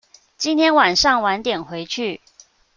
[0.35, 2.21] 今天晚上晚點回去